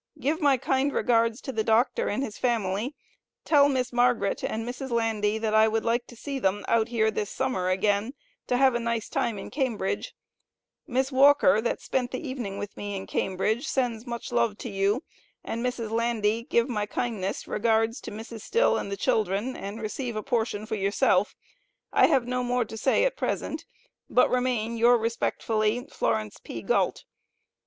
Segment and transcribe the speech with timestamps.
[0.19, 2.95] give my kinde regards to the Dr and his family
[3.45, 7.11] tell Miss Margret and Mrs Landy that i would like to see them out here
[7.11, 8.13] this summer again
[8.47, 10.15] to have a nice time in Cambridge
[10.87, 15.03] Miss Walker that spent the evening with me in Cambridge sens much love to yoo
[15.43, 15.91] and Mrs.
[15.91, 20.73] Landy give my kindes regards to Mrs Still and children and receive a portion for
[20.73, 21.35] yoo self.
[21.93, 23.65] i have no more to say at present
[24.09, 25.85] but remain yoor respectfully.
[25.91, 26.63] FLARECE P.
[26.63, 27.03] GAULT.